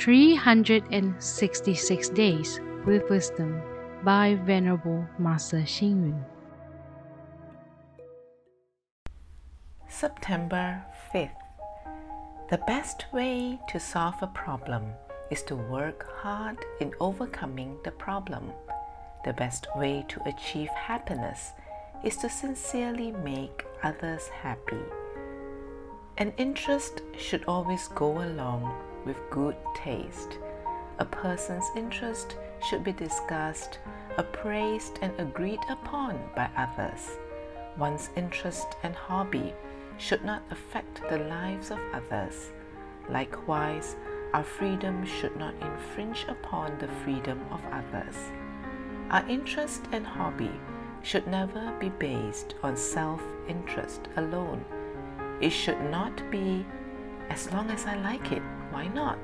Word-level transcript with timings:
366 0.00 2.08
Days 2.08 2.58
with 2.86 3.08
Wisdom 3.10 3.60
by 4.02 4.38
Venerable 4.46 5.06
Master 5.18 5.58
Xing 5.58 6.06
Yun. 6.06 6.24
September 9.86 10.82
5th. 11.12 11.36
The 12.48 12.56
best 12.66 13.04
way 13.12 13.60
to 13.68 13.78
solve 13.78 14.14
a 14.22 14.28
problem 14.28 14.84
is 15.30 15.42
to 15.42 15.54
work 15.54 16.10
hard 16.10 16.56
in 16.80 16.94
overcoming 16.98 17.76
the 17.84 17.90
problem. 17.90 18.52
The 19.26 19.34
best 19.34 19.66
way 19.76 20.06
to 20.08 20.26
achieve 20.26 20.70
happiness 20.70 21.52
is 22.02 22.16
to 22.16 22.30
sincerely 22.30 23.12
make 23.12 23.66
others 23.82 24.28
happy. 24.28 24.80
An 26.16 26.32
interest 26.38 27.02
should 27.18 27.44
always 27.44 27.88
go 27.88 28.22
along 28.22 28.72
with 29.04 29.16
good 29.30 29.56
taste. 29.74 30.38
A 30.98 31.04
person's 31.04 31.70
interest 31.76 32.36
should 32.68 32.84
be 32.84 32.92
discussed, 32.92 33.78
appraised, 34.18 34.98
and 35.02 35.18
agreed 35.18 35.60
upon 35.68 36.20
by 36.36 36.48
others. 36.56 37.18
One's 37.78 38.10
interest 38.16 38.66
and 38.82 38.94
hobby 38.94 39.54
should 39.96 40.24
not 40.24 40.42
affect 40.50 41.02
the 41.08 41.18
lives 41.18 41.70
of 41.70 41.78
others. 41.92 42.50
Likewise, 43.08 43.96
our 44.32 44.44
freedom 44.44 45.04
should 45.04 45.36
not 45.36 45.54
infringe 45.60 46.24
upon 46.28 46.78
the 46.78 46.88
freedom 47.02 47.40
of 47.50 47.60
others. 47.72 48.16
Our 49.10 49.26
interest 49.28 49.82
and 49.92 50.06
hobby 50.06 50.52
should 51.02 51.26
never 51.26 51.74
be 51.80 51.88
based 51.88 52.54
on 52.62 52.76
self 52.76 53.22
interest 53.48 54.08
alone. 54.16 54.64
It 55.40 55.50
should 55.50 55.80
not 55.90 56.30
be, 56.30 56.64
as 57.30 57.50
long 57.52 57.70
as 57.70 57.86
I 57.86 57.96
like 57.96 58.32
it, 58.32 58.42
why 58.70 58.86
not? 58.88 59.18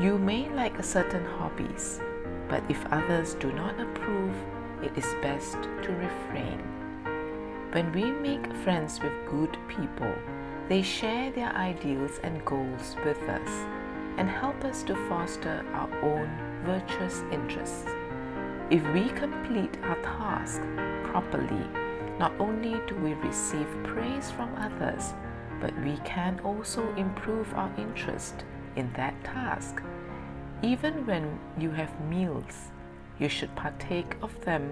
You 0.00 0.18
may 0.18 0.48
like 0.50 0.78
a 0.78 0.82
certain 0.82 1.24
hobbies, 1.24 2.00
but 2.48 2.62
if 2.68 2.84
others 2.90 3.34
do 3.34 3.52
not 3.52 3.78
approve, 3.80 4.34
it 4.82 4.96
is 4.96 5.14
best 5.22 5.54
to 5.82 5.92
refrain. 5.92 6.58
When 7.72 7.92
we 7.92 8.10
make 8.10 8.52
friends 8.64 9.00
with 9.00 9.12
good 9.28 9.56
people, 9.68 10.14
they 10.68 10.82
share 10.82 11.30
their 11.32 11.52
ideals 11.54 12.18
and 12.22 12.44
goals 12.44 12.96
with 13.04 13.20
us 13.28 13.50
and 14.16 14.28
help 14.28 14.64
us 14.64 14.82
to 14.84 14.94
foster 15.08 15.64
our 15.72 15.90
own 16.02 16.28
virtuous 16.64 17.22
interests. 17.30 17.86
If 18.70 18.82
we 18.92 19.08
complete 19.10 19.76
our 19.82 20.00
task 20.02 20.62
properly, 21.04 21.66
not 22.18 22.32
only 22.38 22.80
do 22.86 22.94
we 22.96 23.14
receive 23.14 23.66
praise 23.84 24.30
from 24.30 24.54
others, 24.56 25.14
but 25.60 25.78
we 25.84 25.96
can 26.04 26.40
also 26.40 26.82
improve 26.94 27.52
our 27.54 27.70
interest 27.76 28.44
in 28.76 28.92
that 28.94 29.14
task. 29.24 29.82
Even 30.62 31.06
when 31.06 31.38
you 31.58 31.70
have 31.70 32.00
meals, 32.08 32.70
you 33.18 33.28
should 33.28 33.54
partake 33.54 34.16
of 34.22 34.44
them 34.44 34.70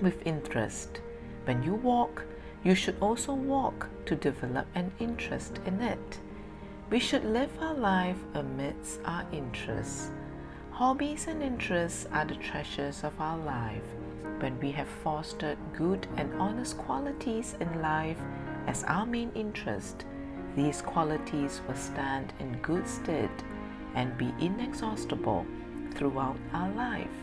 with 0.00 0.26
interest. 0.26 1.00
When 1.44 1.62
you 1.62 1.74
walk, 1.74 2.24
you 2.64 2.74
should 2.74 2.96
also 3.00 3.32
walk 3.34 3.88
to 4.06 4.16
develop 4.16 4.66
an 4.74 4.92
interest 4.98 5.60
in 5.66 5.80
it. 5.80 6.18
We 6.90 6.98
should 6.98 7.24
live 7.24 7.50
our 7.60 7.74
life 7.74 8.18
amidst 8.34 9.00
our 9.04 9.26
interests. 9.32 10.10
Hobbies 10.70 11.26
and 11.26 11.42
interests 11.42 12.06
are 12.12 12.24
the 12.24 12.36
treasures 12.36 13.04
of 13.04 13.20
our 13.20 13.38
life. 13.38 13.82
When 14.40 14.58
we 14.60 14.70
have 14.72 14.88
fostered 15.02 15.58
good 15.76 16.06
and 16.16 16.32
honest 16.40 16.78
qualities 16.78 17.56
in 17.60 17.82
life 17.82 18.18
as 18.68 18.84
our 18.84 19.04
main 19.04 19.32
interest, 19.34 20.04
these 20.54 20.80
qualities 20.82 21.60
will 21.66 21.74
stand 21.74 22.32
in 22.38 22.62
good 22.62 22.86
stead 22.86 23.30
and 23.96 24.16
be 24.16 24.32
inexhaustible 24.38 25.44
throughout 25.94 26.38
our 26.52 26.70
life. 26.74 27.18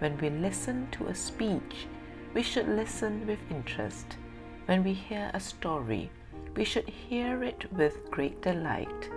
When 0.00 0.18
we 0.18 0.28
listen 0.28 0.88
to 0.92 1.06
a 1.06 1.14
speech, 1.14 1.86
we 2.34 2.42
should 2.42 2.68
listen 2.68 3.26
with 3.26 3.38
interest 3.50 4.18
when 4.66 4.82
we 4.82 4.94
hear 4.94 5.30
a 5.34 5.40
story, 5.40 6.10
we 6.56 6.64
should 6.64 6.88
hear 6.88 7.44
it 7.44 7.70
with 7.74 8.10
great 8.10 8.40
delight. 8.40 9.10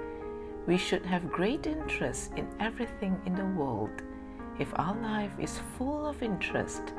We 0.66 0.78
should 0.78 1.06
have 1.06 1.32
great 1.32 1.66
interest 1.66 2.34
in 2.36 2.50
everything 2.60 3.18
in 3.26 3.34
the 3.34 3.46
world. 3.46 4.02
If 4.60 4.68
our 4.76 4.96
life 4.96 5.32
is 5.40 5.62
full 5.78 6.06
of 6.06 6.22
interest, 6.22 6.94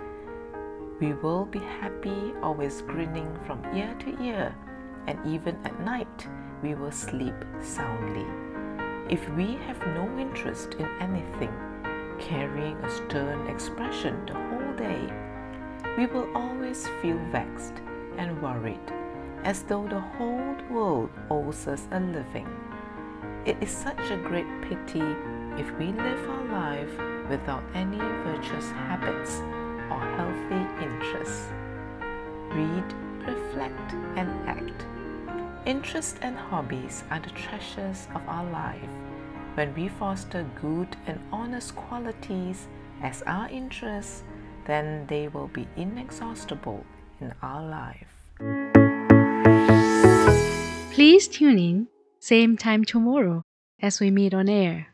we 1.00 1.12
will 1.12 1.44
be 1.44 1.60
happy, 1.60 2.34
always 2.42 2.82
grinning 2.82 3.38
from 3.46 3.64
ear 3.74 3.94
to 4.00 4.20
ear, 4.22 4.54
and 5.06 5.18
even 5.24 5.56
at 5.64 5.80
night 5.80 6.26
we 6.62 6.74
will 6.74 6.90
sleep 6.90 7.34
soundly. 7.60 8.26
If 9.08 9.28
we 9.30 9.54
have 9.66 9.78
no 9.94 10.18
interest 10.18 10.74
in 10.74 10.88
anything, 11.00 11.52
carrying 12.18 12.76
a 12.78 12.90
stern 12.90 13.46
expression 13.46 14.26
the 14.26 14.34
whole 14.34 14.74
day, 14.76 15.12
we 15.96 16.06
will 16.06 16.28
always 16.34 16.88
feel 17.00 17.18
vexed 17.30 17.74
and 18.16 18.42
worried, 18.42 18.92
as 19.44 19.62
though 19.62 19.86
the 19.86 20.00
whole 20.00 20.56
world 20.68 21.10
owes 21.30 21.68
us 21.68 21.86
a 21.92 22.00
living. 22.00 22.48
It 23.46 23.56
is 23.62 23.70
such 23.70 24.10
a 24.10 24.16
great 24.16 24.50
pity 24.62 25.06
if 25.56 25.70
we 25.78 25.92
live 25.92 26.28
our 26.28 26.44
life 26.52 27.30
without 27.30 27.62
any 27.74 27.98
virtuous 27.98 28.70
habits 28.70 29.40
or 29.90 30.00
healthy 30.16 30.62
interests. 30.82 31.48
Read, 32.50 32.84
reflect, 33.26 33.92
and 34.16 34.30
act. 34.48 34.86
Interests 35.66 36.18
and 36.22 36.36
hobbies 36.36 37.04
are 37.10 37.20
the 37.20 37.30
treasures 37.30 38.08
of 38.14 38.22
our 38.26 38.50
life. 38.50 38.90
When 39.54 39.74
we 39.74 39.88
foster 39.88 40.46
good 40.60 40.96
and 41.06 41.18
honest 41.32 41.74
qualities 41.76 42.68
as 43.02 43.22
our 43.26 43.48
interests, 43.48 44.22
then 44.66 45.06
they 45.08 45.28
will 45.28 45.48
be 45.48 45.66
inexhaustible 45.76 46.84
in 47.20 47.34
our 47.42 47.62
life. 47.68 48.14
Please 50.92 51.28
tune 51.28 51.58
in, 51.58 51.88
same 52.20 52.56
time 52.56 52.84
tomorrow 52.84 53.42
as 53.80 54.00
we 54.00 54.10
meet 54.10 54.34
on 54.34 54.48
air. 54.48 54.88